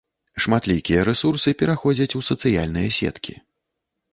[0.43, 3.37] Шматлікія рэсурсы пераходзяць у сацыяльныя сеткі.